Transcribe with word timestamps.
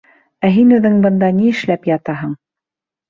Ә 0.47 0.49
һин 0.53 0.71
үҙең 0.77 0.95
бында 1.05 1.29
ни 1.41 1.53
эшләп 1.57 1.87
ятаһың? 1.91 2.33